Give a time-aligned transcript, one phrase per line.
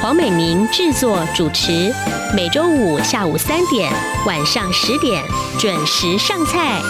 [0.00, 1.92] 黄美明制作主持，
[2.34, 3.92] 每周五下午三点、
[4.26, 5.22] 晚上十点
[5.58, 6.80] 准时上菜。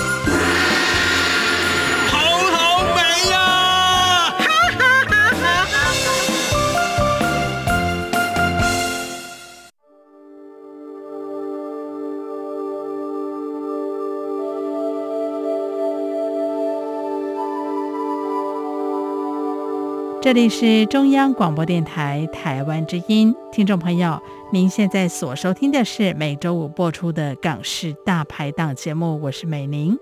[20.31, 29.99] 这里是中央广播电台台湾之音，听众朋友，您现在所收听的是每周五播出的港式大排档节目，我是美玲。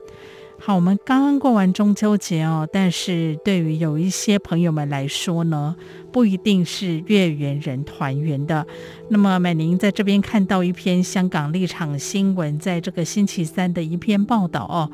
[0.59, 5.75] 好，我们刚刚过完中秋节哦，但是对于有一些朋友们来说呢，
[6.13, 8.67] 不一定是月圆人团圆的。
[9.09, 14.91] 那么，美玲在这边看到一篇香港立场新闻，在这个星期三的一篇报道哦。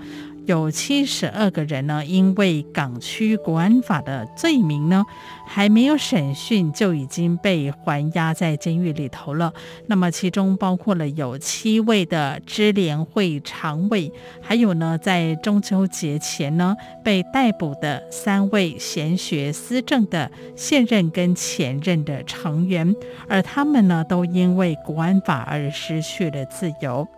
[0.46, 5.04] 有七十二个人呢，因为港区国安法的罪名呢，
[5.46, 9.52] 还没有审讯就已经被还押在监狱里头了。
[9.86, 22.94] 那么其中包括了有七位的支联会常委，还有呢，在中秋节前呢被逮捕的三位贤学思政的现任跟前任的成员，
[23.28, 27.08] 而他们呢都因为国安法而失去了自由。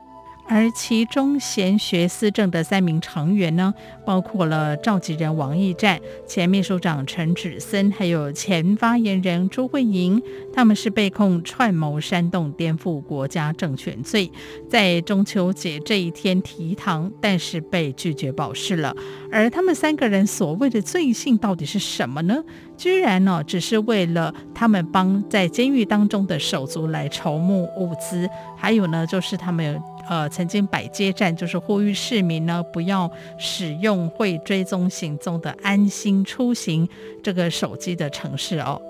[0.48, 10.22] 而其中贤学思政的三名成员呢，包括了召集人王义战、前秘书长陈子森，还有前发言人朱慧莹。
[10.55, 14.30] 他们是被控串谋煽动颠覆国家政权罪，
[14.70, 18.94] 在中秋节这一天提堂，但是被拒绝保释了。
[19.31, 22.43] 而他们三个人所谓的罪行到底是什么呢？
[22.76, 29.82] 居然呢，只是为了他们帮在监狱当中的手足来筹募物资，还有呢，就是他们。
[30.09, 36.89] 呃，曾经摆街站，就是呼吁市民呢不要使用会追踪行踪的安心出行
[37.22, 38.81] 这个手机的城市哦。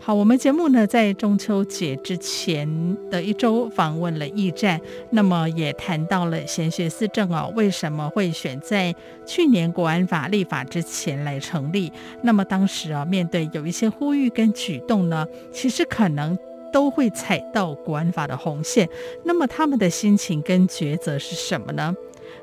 [0.00, 4.80] 好，我们节目呢在中秋节之前的一周访问了驿站，
[5.10, 8.94] 那么也谈到了贤学思政哦，为什么会选在
[9.26, 11.92] 去年国安法立法之前来成立？
[12.22, 16.38] 那么当时啊，面对有一些呼吁跟举动呢，其实可能。
[16.72, 18.88] 都会踩到国安法的红线，
[19.24, 21.94] 那么他们的心情跟抉择是什么呢？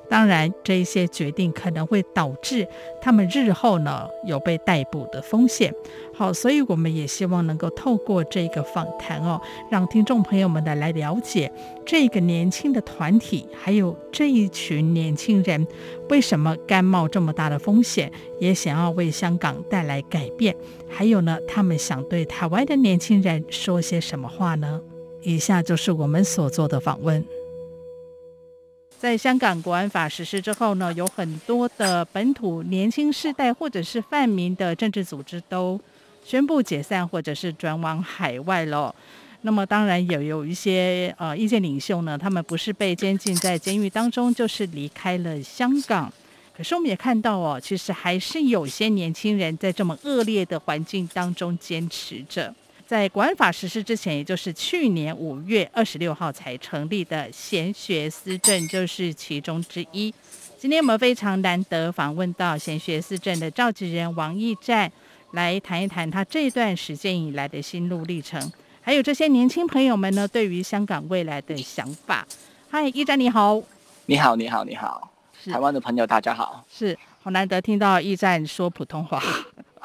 [0.07, 2.67] 当然，这一些决定可能会导致
[3.01, 5.73] 他们日后呢有被逮捕的风险。
[6.13, 9.41] 好，所以我们也希望能够透过这个访谈哦，
[9.71, 11.51] 让听众朋友们的来了解
[11.85, 15.65] 这个年轻的团体，还有这一群年轻人
[16.09, 20.55] 为什么甘冒这么大的风险，也想要为香港带来改变。
[20.87, 24.79] 还有呢，他们想对台湾的年轻人说些什么话呢？
[25.23, 27.25] 以下就是我们所做的访问。
[29.05, 35.79] 在香港国安法实施之后呢，有很多的本土年轻世代或者是泛民的政治组织都
[36.23, 38.95] 宣布解散，或者是转往海外了。
[39.41, 46.11] 那么当然也有一些呃意见领袖呢，他们不是被监禁在监狱当中，就是离开了香港。
[46.57, 52.51] 可是我们也看到哦，其实还是有些年轻人在这么恶劣的环境当中坚持着。
[52.87, 60.13] 在国安法实施之前，也就是去年五月二十六号才成立的贤学思政就是其中之一。
[60.55, 64.91] 今天我们非常难得访问到贤学思政的召集人王义战，
[65.31, 68.51] 来谈一谈他这段时间以来的心路历程，
[68.81, 72.25] 还有这些年轻朋友们呢对于香港未来的想法。
[72.69, 73.59] 嗨，义战你好。
[74.05, 75.11] 你好，你好，你好。
[75.51, 76.63] 台湾的朋友大家好。
[76.71, 79.19] 是，好难得听到义战说普通话。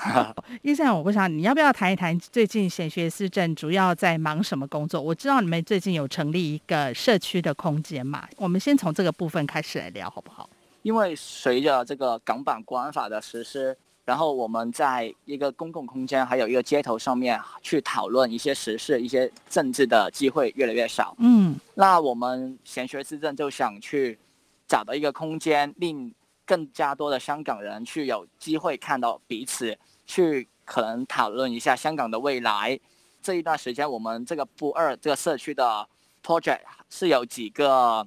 [0.62, 5.00] 义战，我不想你要不要谈一谈最近贤学思政主要在忙什么工作？
[5.00, 10.48] 我知道你们最近有成立一个社区的空间嘛，我们先从这个部分开始来聊好不好？
[10.82, 21.14] 因为随着这个港版国安法的实施，然后我们在一个公共空间还有一个街头上面去讨论一些时事、一些政治的机会越来越少。
[21.18, 24.18] 嗯，那我们贤学思政就想去
[24.66, 26.12] 找到一个空间，令
[26.46, 29.76] 更加多的香港人去有机会看到彼此。
[30.10, 32.78] 去可能讨论一下香港的未来。
[33.22, 35.86] 这一段时间，我们这个不二这个社区的
[36.24, 38.04] project 是有几个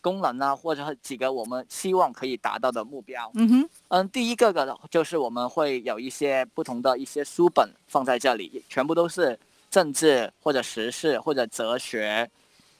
[0.00, 3.30] 功能啊，或者是几个我们希望可以达到的目标。
[3.34, 9.38] 嗯哼，嗯，第一个个就是我们会有一些不同的一些书本放在这里，全部都是
[9.70, 12.28] 政治或者时事或者哲学。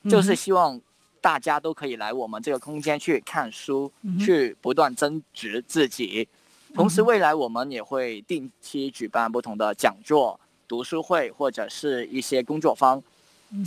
[0.08, 0.80] 就是希望
[1.20, 6.28] 大家都可以来我们这个空间去看书，嗯、去不断增值自己。
[6.74, 10.38] 同时，未来我们也会定期举办不同的讲座、
[10.68, 13.02] 读书会或者是一些工作坊，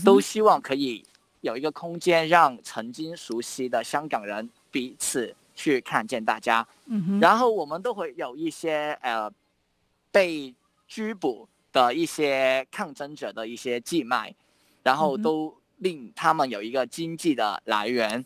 [0.05, 1.03] 都希望可以
[1.41, 6.65] 有一个空间，让曾经熟悉的香港人彼此去看见大家。
[7.19, 9.31] 然后我们都会有一些呃
[10.11, 10.53] 被
[10.87, 14.33] 拘捕的一些抗争者的一些寄卖，
[14.83, 18.25] 然后都令他们有一个经济的来源。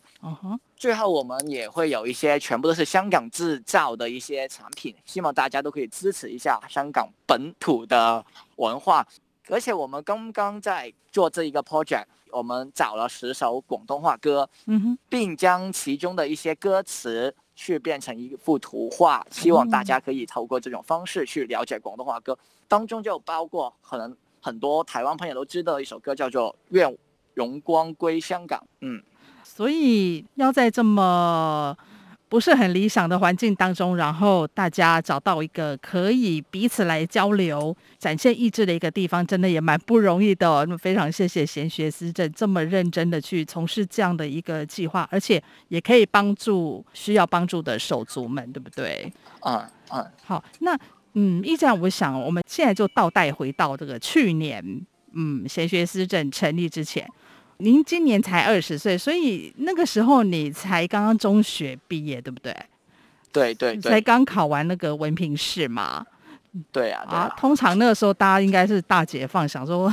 [0.76, 8.24] 最后，我们也会有一些全部都是香港制造的一些产品，希望大家都可以支持一下香港本土的
[8.56, 9.06] 文化。
[9.48, 22.38] 而且，我们刚刚在做这一个 project，我们找了十首广东话歌，嗯哼，并将其中的一些歌词去变成一幅图画，希望大家可以透过这种方式去了解广东话歌。
[22.68, 26.94] 当中就包括可能很多台湾朋友都知道的一首歌，叫做《愿
[27.36, 28.58] 荣光归香港》。
[28.80, 29.00] 嗯。
[29.44, 31.74] 所以要在这么
[32.28, 40.66] 不是很理想的环境当中，然后大家找到一个可以彼此来交流、展现意志的一个地方，真的也蛮不容易的。
[40.66, 49.10] 那么非常谢谢贤学思政这么认真的去从事这样的一个计划，而且也可以帮助需要帮助的手足们，对不对？
[49.42, 50.04] 嗯嗯。
[50.24, 50.76] 好，那
[51.14, 54.84] 嗯，一这样，我想我们现在就倒带回到这个去年，
[55.14, 57.08] 嗯，贤学思政成立之前。
[57.58, 62.54] 您今年才二十岁，所以那个时候你才刚刚中学毕业，对不对？
[63.32, 66.04] 对对对，才刚考完那个文凭试嘛。
[66.72, 69.92] 对啊，对啊，啊，通常那个时候大家应该是大解放，想说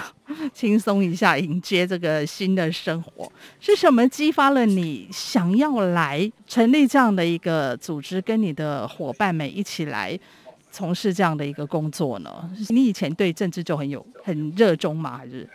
[0.53, 3.29] 轻松一下，迎接这个新的生活。
[3.59, 10.17] 是什么激发了你想要来成立这样的一个组织，跟你的伙伴们一起来
[10.71, 12.49] 从事这样的一个工作呢？
[12.69, 15.17] 你以前对政治就很有很热衷吗？
[15.17, 15.45] 还是？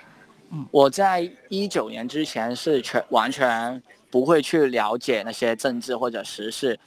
[0.71, 6.79] 我在一九年之前是全完全不会去了解那些政治或者时事，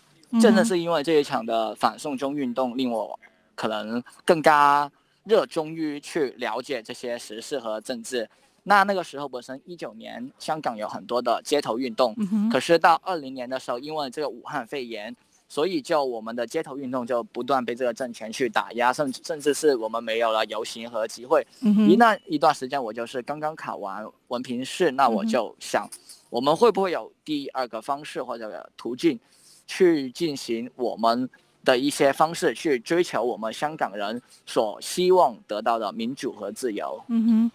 [0.42, 3.20] 真的是因为这一场的反送中运动令我
[3.56, 4.92] 可能更加
[5.24, 8.30] 热衷于去了解这些时事和政治。
[8.64, 12.16] 那那个时候本身一九年香港有很多的街头运动，
[12.52, 15.16] 可是到二零年的时候，因为这个武汉肺炎。
[15.52, 21.46] 所以，就我们的街头运动就不断被这个政权去打压，甚至甚至是我们没有了游行和集会。
[21.60, 25.86] 嗯、一那一段时间，我就是刚刚考完文凭试，那我就想，
[26.30, 29.20] 我们会不会有第二个方式或者途径，
[29.68, 31.30] 去进行我们
[31.66, 37.04] 的一些方式，去追求我们香港人所希望得到的民主和自由？
[37.10, 37.52] 嗯哼，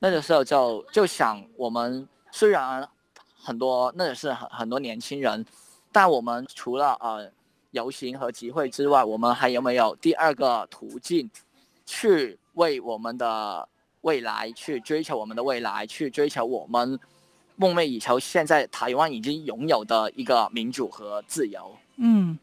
[0.00, 2.88] 那个时候就就想，我们虽然
[3.40, 5.46] 很多，那也是很很多年轻人。
[5.90, 7.30] 但我们除了呃
[7.70, 11.30] 游行和集会之外，我们还有没有第二个途径，
[11.84, 13.68] 去为我们的
[14.02, 16.98] 未来去追求我们的未来，去追求我们
[17.56, 21.76] 梦寐以求，现在台湾已经拥有的一个民主和自由？
[21.96, 22.38] 嗯，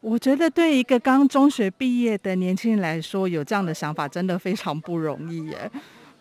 [0.00, 5.70] 我觉得对一个刚中学毕业的年轻人来说，有这样的想法真的非常不容易耶。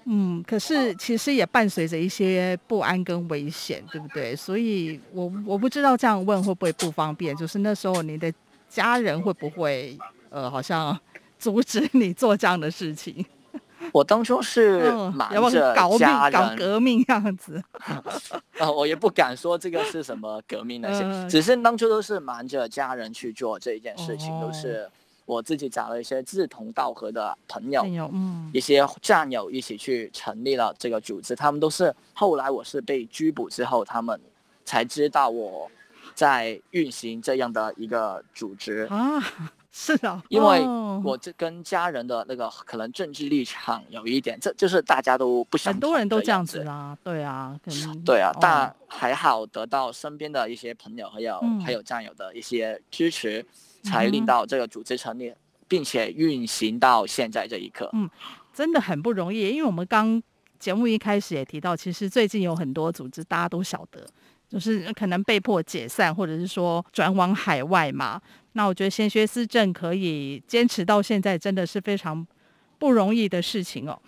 [0.05, 4.35] 嗯，可是其实也伴随着一些不安跟危险，对不对？
[4.35, 8.33] 所以我我不知道这样问会不会不方便，就是那时候你的
[8.67, 9.97] 家人会不会
[10.29, 10.97] 呃，好像
[11.37, 13.23] 阻止你做这样的事情？
[13.93, 17.61] 我当初是瞒着搞命家人搞革命样子，
[18.57, 24.89] 呃，我也不敢说这个是什么革命那些，呃、只是当初都是瞒着家人去做这一件事情，哦、都是。
[25.25, 31.35] 我自己找了一些志同道合的朋友，嗯，一些战友一起去成立了这个组织。
[31.35, 34.19] 他们都是后来我是被拘捕之后，他们
[34.65, 35.69] 才知道我
[36.13, 39.21] 在运行这样的一个组织啊。
[39.73, 40.59] 是的，因为
[41.01, 45.71] 我这跟家人的那个可能政治立场有一点，这就是大家都不想。
[45.71, 47.57] 很多人都这样子啊，对啊，
[48.05, 53.45] 对啊，但还好得到身边的一些朋友还有、嗯、还有战友的一些支持。
[53.81, 57.89] 才令到这个组织成立，嗯、并且运行到现在这一刻。
[57.93, 58.09] 嗯，
[58.53, 60.21] 真的很不容易，因为我们刚
[60.59, 64.05] 节目一开始也提到，其实最近有很多组织，大家都晓得，
[64.47, 68.21] 就是可能被迫解散，或者是说转往海外嘛。
[68.53, 72.25] 那我觉得先学思政可以坚持到现在，真的是非常
[72.77, 73.99] 不容易的事情哦。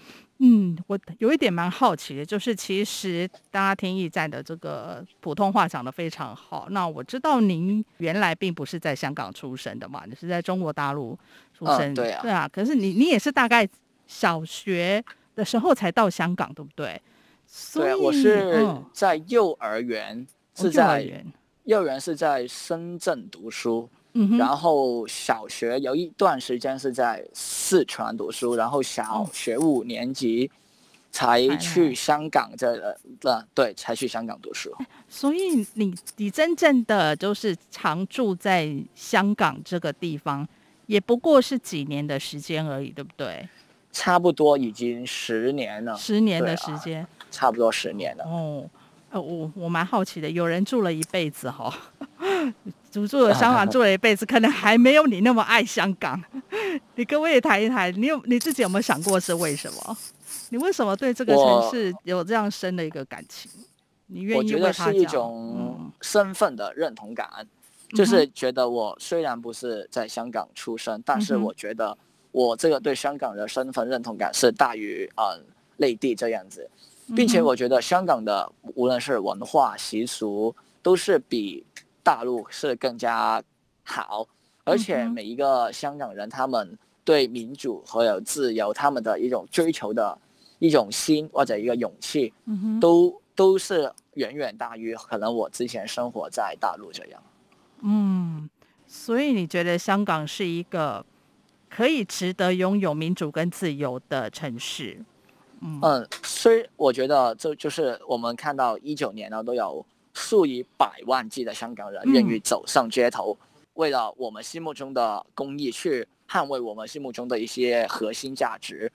[0.46, 6.68] 嗯，我有一点蛮好奇的，就是其实大家听驿站的这个普通话讲得非常好。
[6.70, 11.18] 那我知道您原来并不是在香港出生的嘛，你是在中国大陆
[11.58, 12.50] 出生，嗯，对啊，对啊。
[12.52, 13.66] 可是你你也是大概
[14.06, 15.02] 小学
[15.34, 17.02] 的时候才到香港，对不对？
[17.74, 21.24] 对啊，我是在幼儿园，是在
[21.64, 23.90] 幼儿园是在深圳读书。
[24.38, 30.50] 然后小学有一段时间是在四川读书，然后小学五年级
[31.12, 34.76] 才去香港这个，呃，对，才去香港读书。
[35.08, 40.48] 所以你你真正的就是常住在香港这个地方，
[40.88, 43.48] 也不过是几年的时间而已，对不对？
[43.92, 48.24] 差不多已经十年了，十年的时间，啊，差不多十年了。
[48.26, 48.68] 哦，
[49.12, 51.72] 呃，我我蛮好奇的，有人住了一辈子哈，
[52.94, 56.22] 住住了香港住了一辈子，可能还没有你那么爱香港。
[56.96, 59.98] 你跟我也谈一谈，你有你自己有没有想过是为什么？
[60.50, 63.50] 你为什么对这个城市有这样深的一个感情？
[64.06, 64.88] 你愿意为他讲？
[64.88, 67.48] 我觉得是一种身份的认同感，嗯，
[67.98, 71.98] 就是觉得我虽然不是在香港出生，嗯，但是我觉得。
[72.34, 75.40] 我这个对香港的身份认同感是大于嗯
[75.78, 76.68] 内地这样子，
[77.16, 81.64] 并且我觉得香港的无论是文化习俗都是比
[82.04, 83.42] 大陆是更加
[83.84, 84.28] 好，
[84.64, 90.18] 而且每一个香港人他们对民主和有自由他们的一种追求的
[90.60, 92.34] 一种心或者一个勇气，
[92.80, 97.24] 都都是远远大于可能我之前生活在大陆这样。
[97.82, 98.50] 嗯，
[98.86, 101.06] 所以你觉得香港是一个？
[101.76, 105.04] 可以值得拥有民主跟自由的城市，
[105.60, 118.92] 嗯，嗯，所以我觉得这就是我们看到一九年呢，都有数以百万计的香港人愿意走上街头，嗯，为了我们心目中的公益去捍卫我们心目中的一些核心价值。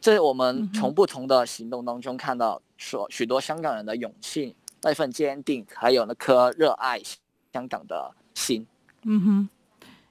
[0.00, 7.00] 这我们从不同的行动当中看到，说许多香港人的勇气、那份坚定，还有那颗热爱
[7.52, 8.66] 香港的心。
[9.04, 9.48] 嗯哼。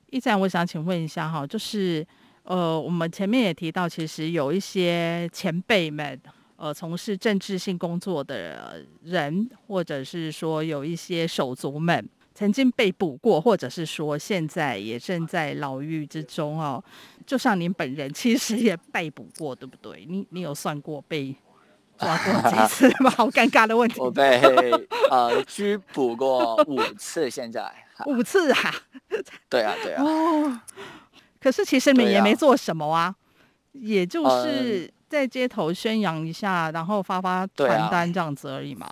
[0.09, 2.05] 一展，我想请问一下哈，就是
[2.43, 6.19] 呃，我们前面也提到，其实有一些前辈们，
[6.63, 16.81] 呃，从事政治性工作的人，或者是说有一些手足们，曾经被捕过，或者是说现在也正在牢狱之中哦。
[17.27, 20.05] 就像您本人，其实也被捕过，对不对？
[20.07, 21.35] 你你有算过被
[21.97, 23.09] 抓过几 次吗？
[23.09, 23.99] 好尴尬的问题。
[23.99, 24.39] 我被
[25.11, 27.69] 呃拘捕过五次，现在。
[28.07, 28.73] 五次啊？
[29.49, 30.01] 对啊，对啊。
[30.01, 30.61] 哦，
[31.41, 33.15] 可是其实你也没做什么啊，啊
[33.73, 38.89] 也就是在街头宣扬一下，嗯、然后发发传单这样子而已嘛。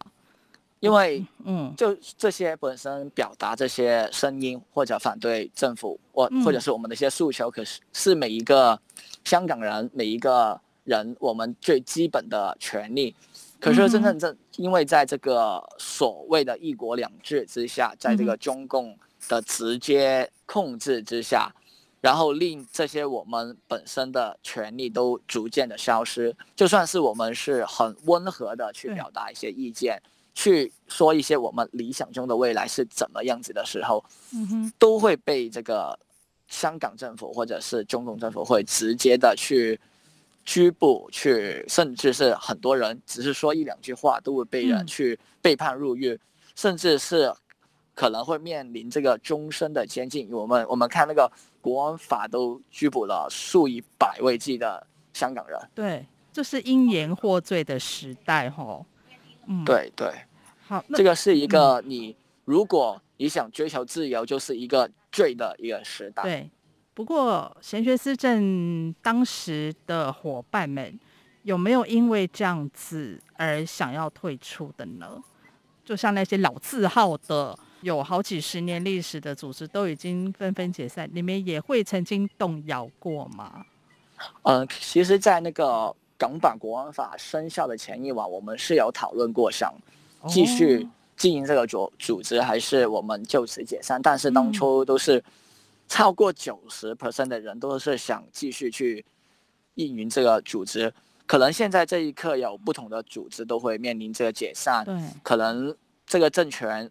[0.79, 8.79] 因为，嗯，就这些本身表达这些声音或者反对政府，或或者是我们的一些诉求，可是是每一个
[9.23, 13.15] 香港人每一个人我们最基本的权利。
[13.59, 18.97] 可是真正正因为在这个所谓的一国两制之下，在这个中共
[19.29, 21.53] 的直接控制之下，
[22.01, 26.35] 然后令这些我们本身的权利都逐渐的消失。
[26.55, 30.01] 就算是我们是很温和的去表达一些意见，
[30.35, 34.03] 去说一些我们理想中的未来是怎么样子的时候，
[34.77, 35.97] 都会被这个
[36.49, 39.79] 香港政府或者是中共政府会直接的去。
[40.43, 46.19] 拘捕去，甚至是很多人只是说一两句话，都会被人去被判入狱，嗯、
[46.55, 47.31] 甚至是
[48.01, 50.27] 可能会面临这个终身的监禁。
[50.31, 51.31] 我们我们看那个
[51.61, 55.59] 国安法都拘捕了数以百位计的香港人。
[55.75, 56.03] 对，
[56.33, 58.83] 这是因言获罪的时代，吼。
[59.45, 60.11] 嗯，对对。
[60.67, 66.23] 好，这个是一个你如果你想追求自由，就是一个罪的一个时代。
[66.23, 66.49] 对。
[66.95, 70.99] 不过，贤学思政当时的伙伴们
[71.43, 75.21] 有没有因为这样子而想要退出的呢？
[75.85, 83.65] 就像那些老字号的、有好几十年历史的组织，都已经纷纷解散，你们也会曾经动摇过吗？
[84.43, 89.73] 嗯、呃，其实，在那个港版国安法生效的前一晚，我们是有讨论过，想
[90.27, 94.01] 继续经营这个组组织，还是我们就此解散？
[94.01, 95.23] 但是当初都是。
[95.87, 99.03] 超过九十 percent 的人都是想继续去
[99.75, 100.93] 运营这个组织，
[101.25, 106.89] 可能现在这一刻有不同的组织都会面临这个解散，对，可能这个政权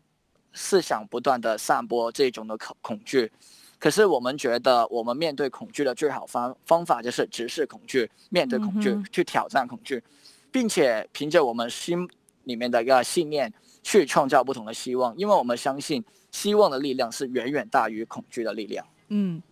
[0.52, 3.30] 是想不断的散播这种的恐恐惧，
[3.78, 10.02] 可是我们觉得我们面对恐惧的最好方方法就是直视恐惧，面对恐惧，嗯、去挑战恐惧，
[10.50, 12.08] 并且凭着我们心
[12.44, 13.52] 里面的一个信念
[13.82, 16.04] 去创造不同的希望，因为我们相信。
[16.32, 18.86] 希望的力量是远远大于恐惧的力量。
[19.08, 19.42] 嗯，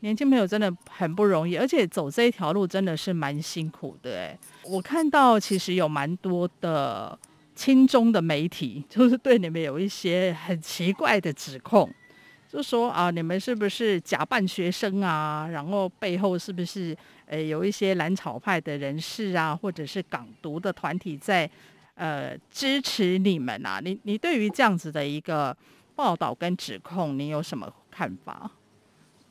[0.00, 4.18] 年轻朋友真的很不容易，而且走这一条路真的是蛮辛苦的。
[4.18, 7.16] 哎，我看到其实有蛮多的
[7.54, 11.88] 亲中的媒体，就是对你们有一些很奇怪的指控，
[12.48, 15.48] 就说啊，你们是不是假扮学生啊？
[15.50, 16.96] 然后背后是不是
[17.26, 21.48] 呃有一些蓝草派的人士啊，或者是港独的团体在
[21.94, 23.80] 呃支持你们啊？
[23.82, 25.56] 你你对于这样子的一个。
[25.96, 28.50] 报道跟指控，你有什么看法？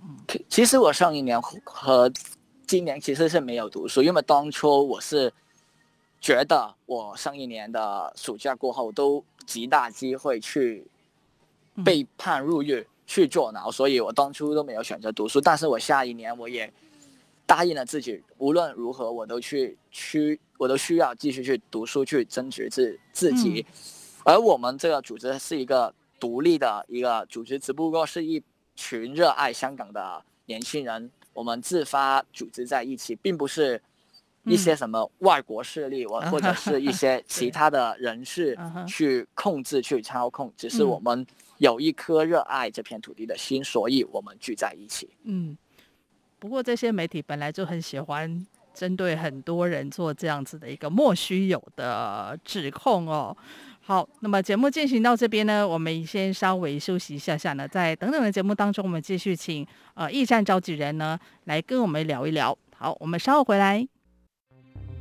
[0.01, 0.15] 嗯，
[0.47, 2.09] 其实我上一年和
[2.65, 5.29] 今年其实是没有读书，因为当初我是
[6.23, 10.87] 觉得我上一年的暑假过后都极大机会去
[11.83, 15.41] 被判入狱去坐牢，所以我当初都没有选择读书。
[15.41, 16.71] 但是我下一年我也
[17.45, 23.65] 答应了自己，无论如何我都去去，我都需要继续去读书去争取自自己。
[24.23, 28.41] 而我们这个组织是一个独立的一个组织，只不过是一
[28.77, 33.81] 群热爱香港的年轻人，我们自发组织在一起，并不是。
[34.45, 38.57] 一些什么外国势力，我、嗯、或者是一些 其他的人士
[38.87, 41.25] 去控制、去操控，只是我们
[41.59, 45.09] 有一颗热爱这片土地的心，所以我们聚在一起。
[45.23, 45.57] 嗯，
[46.39, 53.35] 不过这些媒体本来就很喜欢针对很多人做这样子的一个莫须有的指控哦。
[53.85, 62.57] 好，那么节目进行到这边呢，我们先稍微休息一下下呢，在等等的节目当中，我们继续请呃驿站召集人呢来跟我们聊一聊。
[62.75, 63.87] 好，我们稍后回来。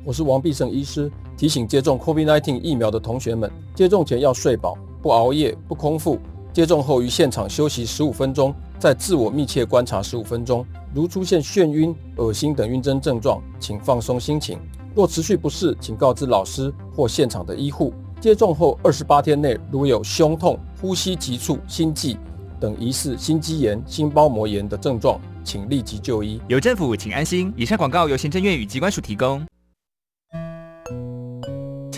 [0.04, 6.18] 我是王必胜医师，提醒接种 COVID-19 疫苗的同学们，接种前要睡饱，不熬夜，不空腹。
[6.52, 10.66] 接种后于现场休息十五分钟，再自我密切观察十五分钟。
[10.92, 14.58] 如出现眩晕、恶心等晕针症状，请放松心情。
[14.92, 17.94] 若持续不适，请告知老师或现场的医护。
[18.20, 22.18] 接种后二十八天内，如有胸痛、呼吸急促、心悸
[22.58, 26.40] 等疑似心肌炎、心包膜炎的症状，请立即就医。
[26.48, 27.54] 有政府，请安心。
[27.56, 29.46] 以上广告由行政院与机关署提供。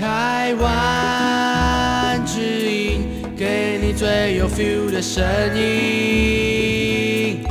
[0.05, 5.25] 台湾之音，给你最有 feel 的声
[5.57, 7.43] 音。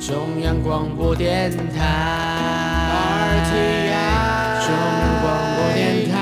[0.00, 3.46] 中央广播电台。
[3.46, 6.16] 中央广播电台。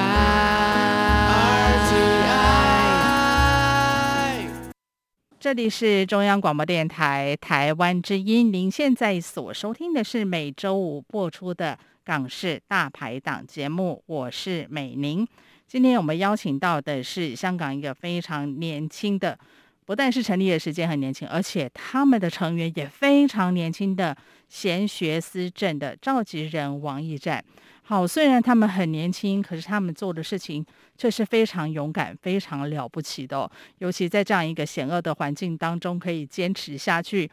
[5.40, 15.26] 这里是中央广播电台台湾之音，您现在所收听的是每周五播出的港式大排档节目，我是美玲。
[15.68, 19.38] 今天我们邀请到的是香港一个非常年轻的，
[19.84, 24.16] 不但是成立的时间很年轻，而且他们的成员也非常年轻的
[24.48, 27.44] 贤学思政的召集人王驿站。
[27.82, 30.64] 好，虽然他们很年轻，可是他们做的事情
[30.96, 33.50] 却是非常勇敢、非常了不起的。
[33.76, 37.30] 尤其在这样一个险恶的环境当中，可以坚持下去。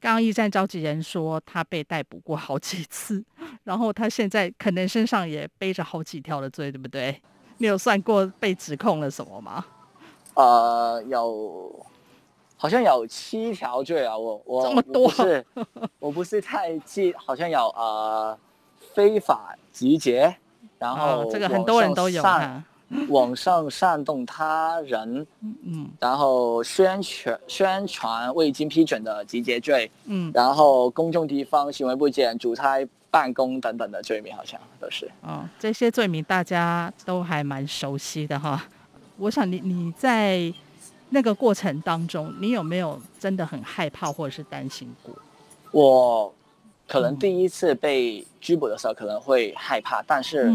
[0.00, 3.24] 刚刚驿站召集人说，他被逮捕过好几次，
[3.62, 7.22] 然后他现在可能身上也背着好几条的罪，对不对？
[7.58, 9.64] 你有算过被指控了什么吗？
[10.34, 11.74] 呃，有，
[12.56, 14.16] 好像有七条罪啊！
[14.16, 15.46] 我我这么多，我不是，
[15.98, 18.38] 我不是太记，好像有呃
[18.94, 20.36] 非法集结，
[20.78, 22.62] 然后、哦、这个很多人都有啊。
[23.08, 32.78] 网上煽动他人，嗯，然后宣传宣传未经批准的集结罪，嗯，然后公众地方行为不检、主差
[33.16, 35.10] 办公等等的罪名，好像都是。
[35.22, 38.62] 哦，这些罪名大家都还蛮熟悉的哈。
[39.16, 40.52] 我想你你在
[41.08, 45.14] 那个过程当中，你有没有真的很害怕或者是担心过？
[45.70, 46.34] 我
[46.86, 50.52] 可能第一次被拘捕的时候可能会害怕，但是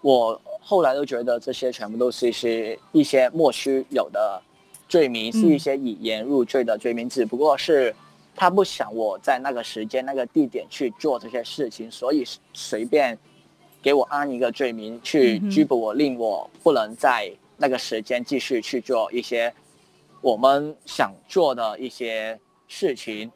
[0.00, 0.40] 我。
[0.60, 4.42] 后来都觉得这些全部都是一些一些莫须有的
[4.86, 7.94] 罪名，是一些以言入罪的罪名，嗯、只不过是
[8.38, 13.18] 他不想我在那个时间、那个地点去做这些事情，所以随便
[13.82, 19.52] 给我安一个罪名去拘捕我，令我不能在那个时间继续去做一些
[20.20, 23.28] 我们想做的一些事情。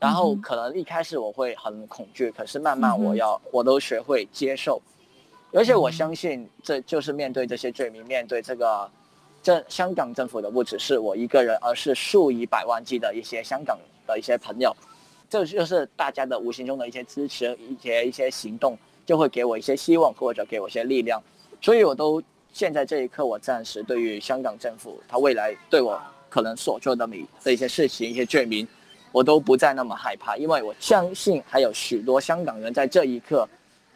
[0.00, 4.82] 然后可能一开始我会很恐惧，可是慢慢我要我都学会接受。
[5.52, 8.90] 而且我相信，这就是面对这些罪名，面对这个，
[9.42, 13.78] 这香港政府的不只是我一个人，而是数以百万计的一些香港
[14.10, 14.74] 的一些朋友，
[15.28, 21.22] 这就是大家的无形中的一些支持，一些一些行动，就会给我一些希望，或者给我一些力量。
[21.62, 28.66] 所以，我都现在这一刻，我暂时对于香港政府他未来对我可能所做的每的一些事情、一些罪名，
[29.12, 33.48] 我都不再那么害怕，因为我相信还有许多香港人在这一刻。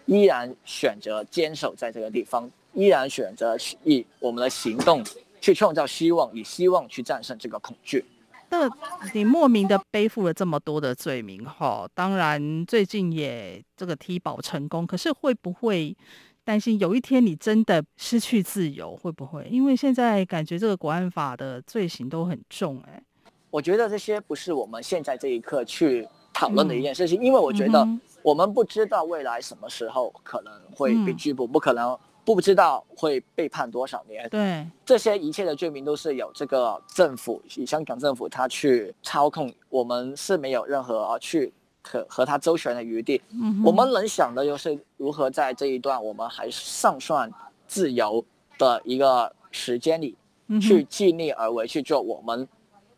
[0.06, 5.02] 依然选择坚守在这个地方，依然选择以我们的行动
[5.40, 8.04] 去创造希望，以希望去战胜这个恐惧。
[8.54, 8.70] 那
[9.12, 15.96] 你莫名的背负了这么多的罪名，哈，当然最近也这个提保成功，可是会不会
[16.44, 18.96] 担心有一天你真的失去自由？
[18.96, 19.48] 会不会？
[19.50, 23.02] 因为现在感觉这个国安法的罪行都很重，哎。
[23.50, 27.86] 我觉得这些不是我们现在这一刻去讨论的一件事情，嗯、因为我觉得。
[28.24, 34.28] 我们不知道未来什么时候可能会被拘捕，嗯、不可能不知道会被判多少年。
[34.30, 43.20] 对，这些一切的罪名都是有这个政府，以香港政府他去操控，我们是没有任何去可和他周旋的余地。
[43.30, 47.30] 嗯、我们能想的就是如何在这一段我们还尚算
[47.66, 48.24] 自由
[48.58, 50.16] 的一个时间里，
[50.60, 52.48] 去尽力而为去做我们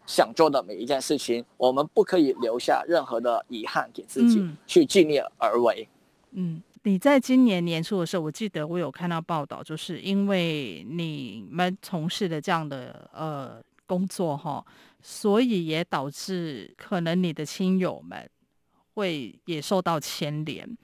[0.07, 1.45] 想做的每一件事情。
[1.57, 5.89] 我们不可以留下任何的遗憾给自己，去尽力而为。
[6.31, 14.65] 嗯，你在今年年初的时候，我记得我有看到报道，就是因为你们从事的这样的呃工作哈，
[15.03, 18.31] 所以也导致可能你的亲友们
[18.95, 20.79] 会也受到牵连。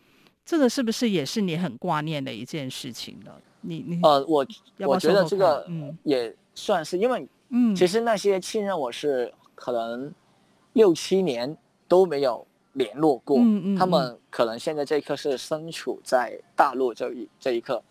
[0.45, 3.31] 这个是不是也是你很挂念的一件事情呢？
[3.61, 4.45] 你你呃，我
[4.81, 10.13] 我觉得这个嗯也算是，因为嗯，其实那些亲人我是可能
[10.73, 17.83] 六七年都没有联络过，嗯嗯，他们可能现在这一刻是身处在大陆这一这一刻，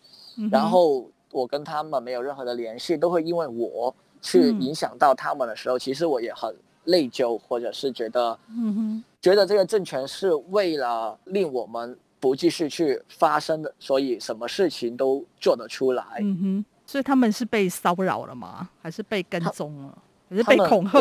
[0.50, 11.98] 然后我跟他们没有任何的联系，都会因为我去影响到他们的时候，其实我也很内疚，或者是觉得嗯哼，觉得这个政权是为了令我们。
[12.22, 16.04] 不继续去发生的，所以什么事情都做得出来。
[16.20, 18.70] 嗯哼，所以他们是被骚扰了吗？
[18.80, 19.98] 还是被跟踪了？
[20.30, 21.00] 还是被恐吓？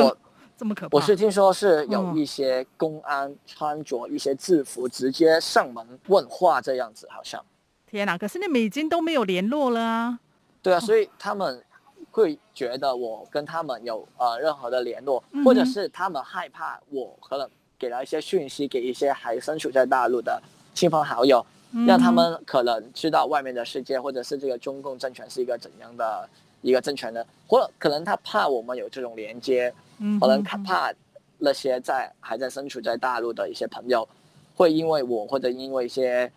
[0.62, 0.96] 这么可怕？
[0.96, 7.44] 我是听说是有一些公安穿着一些制服，直接上门问话这样子，好像。
[7.88, 8.16] 天哪！
[8.16, 10.20] 可是你们已经都没有联络了啊。
[10.62, 11.64] 对啊，所以他们
[12.12, 20.40] 会觉得我跟他们有呃任何的联络，或者是他们害怕我可能给了一些讯息给一些还身处在大陆的。
[20.76, 21.44] 亲朋好友，
[21.88, 26.30] 让他们可能知道外面的世界，或者是这个中共政权是一个怎样的
[26.62, 27.26] 一个政权的？
[27.48, 29.74] 或者可能他怕我们有这种连接，
[30.20, 30.94] 可能他怕
[31.38, 34.08] 那些在还在身处在大陆的一些朋友，
[34.56, 36.32] 会因为我或者因为一些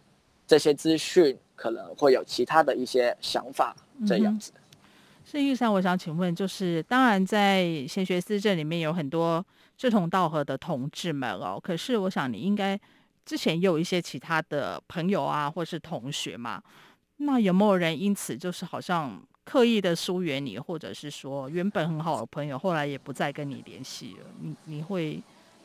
[0.47, 4.53] 这些资讯，可能会有其他的一些想法这样子。
[5.25, 9.45] 是玉山，我想请问，就是当然在贤学思政里面有很多
[9.77, 12.79] 志同道合的同志们哦，可是我想你应该。
[13.27, 16.63] 之前也有一些其他的朋友啊，或是同学嘛，
[17.17, 24.27] 那有没有人因此就是好像刻意的疏远你，或者是说原本很好的朋友，后来也不再跟你联系了？
[24.41, 25.21] 你你会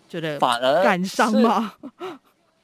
[0.07, 1.73] 觉得反而感伤吗？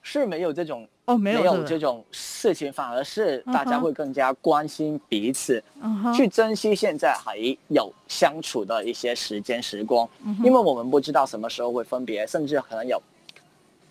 [0.01, 6.15] 是， 是没有这种哦，没有，没有这种事情，反而是大家会更加关心彼此，uh huh.
[6.15, 7.37] 去珍惜现在还
[7.69, 10.43] 有相处的一些时间时光，uh huh.
[10.45, 13.01] 因为我们不知道什么时候会分别，甚至可能有。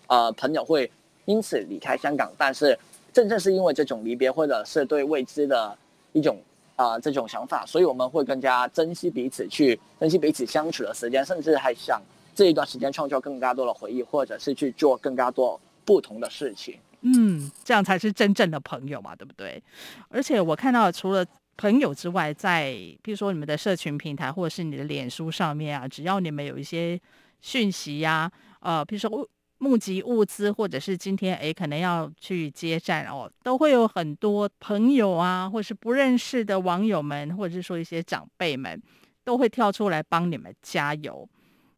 [0.07, 0.91] 呃，朋友会
[1.25, 2.77] 因此离开香港，但是
[3.11, 5.75] 正正是因为这种离别，或者是对未知的
[6.13, 6.39] 一种
[6.75, 12.01] 啊、这种想法，所以我们会更加珍惜彼此，去珍惜彼此相处的时间，甚至还想
[12.33, 16.77] 这一段时间创造更加多的回忆，或者是去做更加多不同的事情。
[17.01, 19.61] 嗯，这样才是真正的朋友嘛，对不对？
[20.09, 26.99] 而且我看到除了朋友之外，在比如说你们的社群平台或者是你的脸书上面啊，只要你们有一些
[27.41, 38.81] 讯息呀、呃，比如说募集物资，或者是今天诶可能要去接站哦，都会有很多朋友啊，或者是不认识的网友们，或者是说一些长辈们，
[39.23, 41.27] 都会跳出来帮你们加油。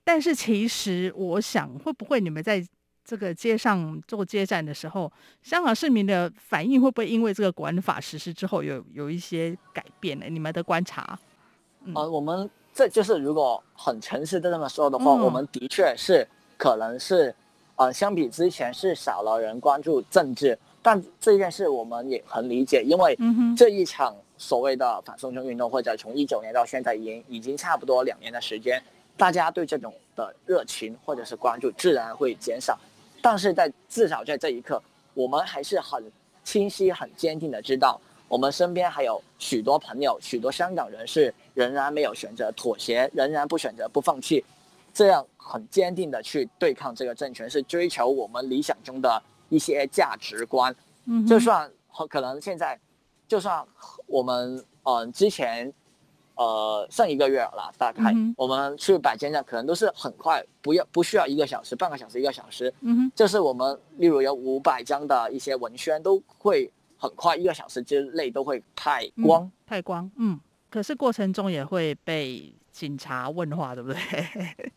[0.03, 2.65] 但是其实我想，会不会你们在
[3.05, 5.11] 这个街上做接站的时候，
[5.43, 10.25] 香港市民的反应会不会因为这个国安法实施之后有有一些改变呢？
[10.29, 11.17] 你们的观察？
[11.85, 17.35] 嗯、呃，我们这就是如果很诚实的这么说的话，嗯、我们的确是可能是。
[17.77, 23.17] 呃，相比之前是少了人关注政治，但这件事我们也很理解，因为
[23.55, 28.81] 这一场所谓的反送中运动，或者从一九年到现在已经已经差不多两年的时间，
[29.15, 32.77] 大家对这种的热情或者是关注自然会减少，
[33.21, 34.81] 但是在至少在这一刻，
[35.13, 36.03] 我们还是很
[36.43, 44.43] 清晰、很坚定的知道，我们身边还有许多朋友、许多香港人士仍然没有选择妥协，仍然不选择不放弃。
[44.97, 50.75] 这样很坚定的去对抗这个政权，是追求我们理想中的一些价值观。
[51.05, 51.71] 嗯，就算
[52.09, 52.79] 可能现在，
[53.27, 53.63] 就算
[54.07, 55.71] 我们嗯之前，
[56.33, 62.73] 呃上一个月了，大概我们去摆街站，可能都是很快，不要不需要一个小时，半个小时一个小时。
[62.81, 70.09] 嗯哼，就是我们例如有五百张的一些文宣，都会很快一个小时之内都会派光派光。
[70.15, 70.39] 嗯，
[70.71, 74.73] 可是过程中也会被警察问话，对不对？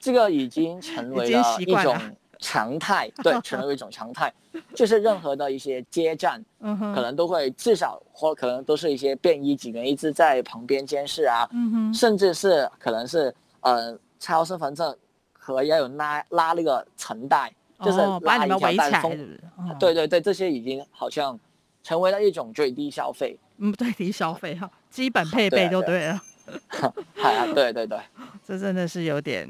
[0.00, 1.96] 这个已经成为了一种
[2.40, 4.32] 常态，对，成为一种常态，
[4.74, 11.48] 就是任何的一些接站， 可能都会至少或可能都是一些便衣警员一直在旁边监视啊，
[11.92, 14.96] 甚至是可能是呃超身份证
[15.32, 19.38] 和要有拉拉那个层带，就是拉一条带封，
[19.80, 21.38] 对对对，这些已经好像
[21.82, 25.28] 成为了一种最低消费，嗯，最低消费哈，基本。
[25.30, 26.20] 配备就对了。
[27.54, 27.98] 对 对对，
[28.46, 29.48] 这真的是有点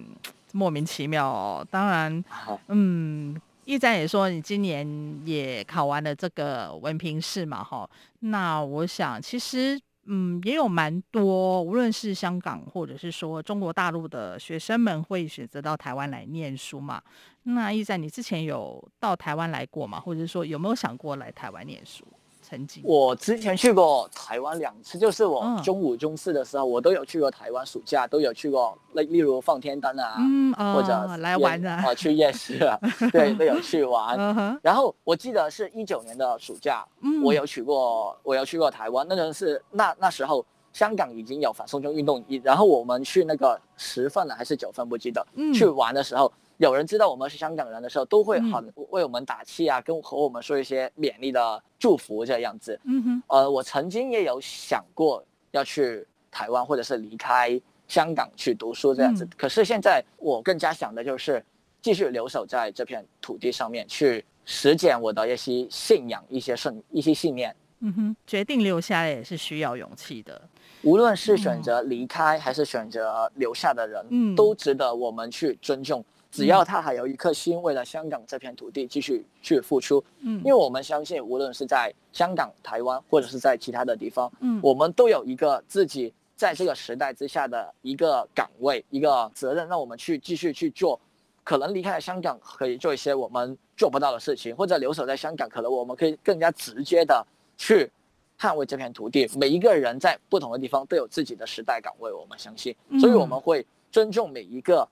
[0.53, 1.67] 莫名其妙哦。
[1.71, 2.25] 当然，
[2.69, 4.87] 嗯，驿站也说你今年
[5.25, 7.89] 也考完了这个文凭试嘛，哈。
[8.21, 9.81] 那我想其实。
[10.11, 16.99] 嗯，也有蛮多，无论是香港或者是说中国大陆的学生们会选择到台湾来念书嘛。
[17.43, 20.01] 那驿站，你之前有到台湾来过吗？
[20.01, 22.07] 或者是说有没有想过来台湾念书？
[22.49, 32.79] 曾经，我之前去过台湾两次，就是我中五、中四的时候，我都有去过台湾，暑假都有去过，例例如放天灯啊，嗯、或者、哦、来玩的，啊，去夜市啊，
[33.13, 34.59] 对，都有去玩。
[34.63, 46.33] 然后我记得是一九年的暑假，嗯、我有去过，我有去过台湾，那阵是那那时候香港已经有反送中运动，然后我们去那个十份了还是九份不记得，嗯、去玩的时候。
[46.59, 52.79] 有人知道我们是香港人的时候，都会很为我们打气啊，跟和我们说一些勉励的祝福这样子。
[52.85, 59.27] 嗯哼，呃，我曾经也有想过要去台湾，或者是离开香港去读书这样子。
[59.37, 61.43] 可是现在我更加想的就是
[61.81, 67.55] 继续留守在这片土地上面，去实践我的一些信仰、一些信、一些信念。
[67.81, 70.43] 嗯哼，决定留下来也是需要勇气的。
[70.83, 76.05] 无论是选择离开还是选择留下的人，嗯，都值得我们去尊重。
[76.31, 91.01] 只要他还有一颗心，为了香港这片土地继续去付出，嗯，因为我们相信，无论是在香港、台湾，或者是在其他的地方，嗯，我们都有一个自己在这个时代之下的一个岗位、一个责任，让我们去继续去做。
[91.43, 97.91] 可能离开了香港，可以做一些我们做不到的事情，或者留守在香港，可能我们可以更加直接的去
[98.39, 99.27] 捍卫这片土地。
[99.35, 104.87] 每一个人在不同的地方都有自己的时代岗位，我们相信，所以我们会尊重每一个。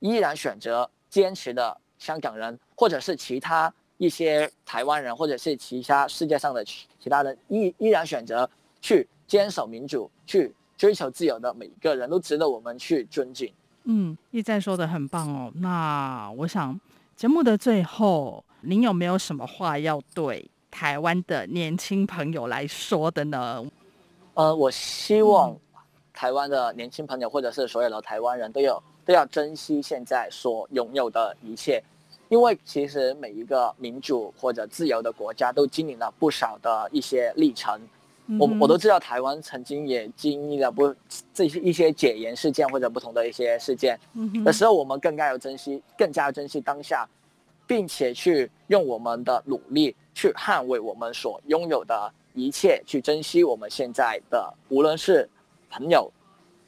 [0.00, 8.48] 依然选择坚持的香港人，或者是其他一些台湾人，或者是其他世界上的其他人，依依然选择
[8.80, 13.52] 去坚守民主、去追求自由的每一个人都值得我们去尊敬。
[13.84, 15.52] 嗯，驿站说的很棒哦。
[15.56, 16.78] 那我想
[17.16, 23.64] 节目的最后，您有没有什么话要对台湾的年轻朋友来说的呢？
[24.34, 25.54] 呃，我希望
[26.14, 28.82] 台湾的年轻朋友，或者是所有的台湾人都有。
[29.10, 31.82] 都要珍惜现在所拥有的一切，
[32.28, 37.76] 因为其实每一个民主或者自由的国家都经历了不少的一些历程。
[38.28, 40.94] 嗯、我我都知道台湾曾经也经历了不
[41.34, 43.98] 这些一些解严事件或者不同的一些事件。
[44.14, 47.04] 嗯，的时候，我们更加要珍惜，更加要珍惜当下，
[47.66, 55.28] 并且去用我们的努力去捍卫我们所拥有的一切，去珍惜我们现在的，无论是
[55.68, 56.08] 朋友。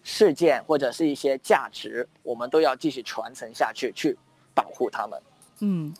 [0.02, 4.16] 事件或者是一些价值，我们都要继续传承下去，去
[4.54, 5.20] 保护他们。
[5.60, 5.94] 嗯，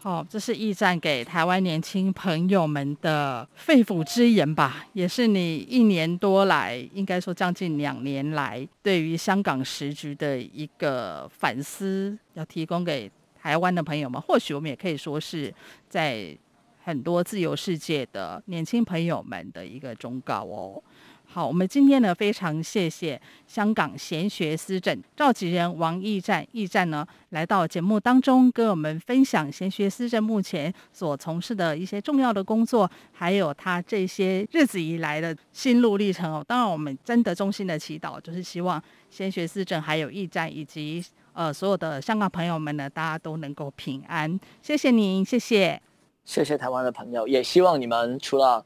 [0.00, 14.20] 好，这是驿站给台湾年轻朋友们的肺腑之言吧，也是你一年多来，应该说将近两年来，对于香港时局的一个反思，要提供给台湾的朋友们。
[14.20, 15.52] 或许我们也可以说是
[15.88, 16.36] 在
[16.84, 20.82] 很多自由世界的年轻朋友们的一个忠告哦。
[21.30, 36.42] 好，我们今天呢，非常谢谢香港贤学思政召集人王驿站，驿站呢来到节目当中，跟我们分享贤学思政目前所从事的一些重要的工作，还有他这些日子以来的心路历程哦。
[36.48, 44.40] 当然，我们真的衷心的祈祷，就是希望贤学思政还有驿站以及呃所有的香港朋友们呢，大家都能够平安。
[44.62, 45.78] 谢谢您，谢谢，
[46.24, 48.64] 谢谢台湾的朋友，也希望你们除了。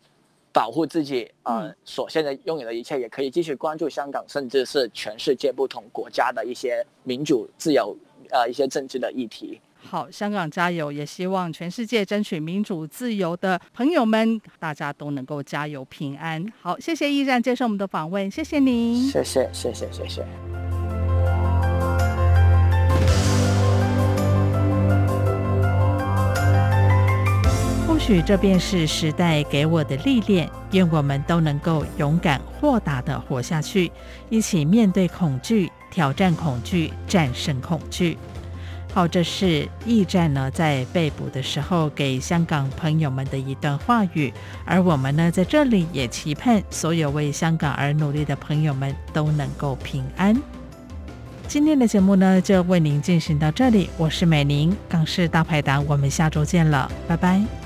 [0.53, 7.97] 保护自己，呃，所现在拥有的一切，也可以继续关注香港，甚至是全世界不同国家的一些民主、自由，
[8.31, 9.61] 呃，一些政治的议题。
[9.85, 10.93] 好，香港加油！
[10.93, 16.45] 也希望全世界争取民主自由的朋友们，大家都能够加油平安。
[16.61, 20.52] 好，谢谢驿站接受我们的访问，谢谢您，谢谢，谢谢，谢谢。
[28.05, 33.93] 许这便是时代给我的历练，愿我们都能够勇敢豁达地活下去，
[34.29, 38.19] 一起面对恐惧，挑战恐惧，战胜恐惧。
[38.93, 44.35] 好，这是驿站呢在被捕的时候给香港朋友们的一段话语，
[44.65, 50.37] 而我们呢在这里也期盼所有为香港而努力的朋友们都能够平安。
[51.47, 57.62] 今天的节目呢就为您进行到这里，我是美玲，港式大排档，我们下周见了，拜拜。